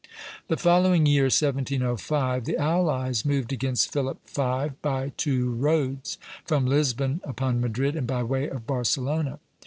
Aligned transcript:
The 0.47 0.57
following 0.57 1.05
year, 1.05 1.25
1705, 1.25 2.45
the 2.45 2.57
allies 2.57 3.23
moved 3.23 3.53
against 3.53 3.91
Philip 3.93 4.17
V. 4.27 4.71
by 4.81 5.11
two 5.15 5.51
roads, 5.51 6.17
from 6.43 6.65
Lisbon 6.65 7.21
upon 7.23 7.61
Madrid, 7.61 7.95
and 7.95 8.07
by 8.07 8.23
way 8.23 8.49
of 8.49 8.65
Barcelona. 8.65 9.37